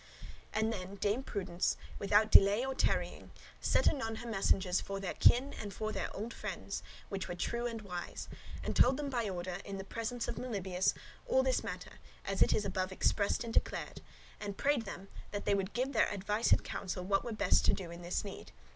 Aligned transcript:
'"And 0.53 0.73
then 0.73 0.95
Dame 0.95 1.21
Prudence, 1.21 1.77
without 1.99 2.31
delay 2.31 2.65
or 2.65 2.73
tarrying, 2.73 3.29
sent 3.59 3.87
anon 3.87 4.15
her 4.15 4.27
messengers 4.27 4.81
for 4.81 4.99
their 4.99 5.13
kin 5.13 5.53
and 5.53 5.71
for 5.71 5.91
their 5.91 6.09
old 6.17 6.33
friends, 6.33 6.81
which 7.09 7.27
were 7.27 7.35
true 7.35 7.67
and 7.67 7.83
wise; 7.83 8.27
and 8.63 8.75
told 8.75 8.97
them 8.97 9.11
by 9.11 9.29
order, 9.29 9.59
in 9.63 9.77
the 9.77 9.83
presence 9.83 10.27
of 10.27 10.37
Melibœus, 10.37 10.95
all 11.27 11.43
this 11.43 11.63
matter, 11.63 11.99
as 12.25 12.41
it 12.41 12.51
is 12.51 12.65
above 12.65 12.91
expressed 12.91 13.43
and 13.43 13.53
declared; 13.53 14.01
and 14.39 14.57
prayed 14.57 14.85
them 14.85 15.07
that 15.29 15.45
they 15.45 15.53
would 15.53 15.73
give 15.73 15.93
their 15.93 16.09
advice 16.11 16.51
and 16.51 16.63
counsel 16.63 17.03
what 17.03 17.23
were 17.23 17.31
best 17.31 17.63
to 17.65 17.73
do 17.75 17.91
in 17.91 18.01
this 18.01 18.25
need. 18.25 18.51